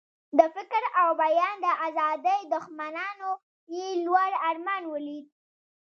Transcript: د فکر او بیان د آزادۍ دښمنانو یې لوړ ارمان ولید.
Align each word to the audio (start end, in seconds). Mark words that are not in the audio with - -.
د 0.37 0.39
فکر 0.55 0.83
او 1.01 1.09
بیان 1.23 1.55
د 1.61 1.67
آزادۍ 1.87 2.39
دښمنانو 2.53 3.31
یې 3.75 3.87
لوړ 4.05 4.31
ارمان 4.49 4.83
ولید. 4.93 5.25